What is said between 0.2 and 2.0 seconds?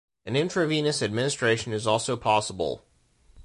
An intravenous administration is